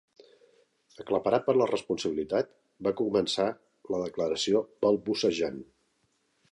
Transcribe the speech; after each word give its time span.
Aclaparat 1.03 1.45
per 1.49 1.55
la 1.57 1.67
responsabilitat, 1.71 2.49
va 2.87 2.95
començar 3.03 3.47
la 3.97 4.01
declaració 4.07 4.65
balbucejant. 4.87 5.63